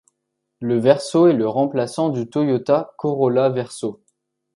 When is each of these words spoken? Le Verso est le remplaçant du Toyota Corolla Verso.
Le 0.61 0.79
Verso 0.79 1.27
est 1.27 1.33
le 1.33 1.47
remplaçant 1.47 2.09
du 2.09 2.27
Toyota 2.27 2.95
Corolla 2.97 3.49
Verso. 3.49 4.01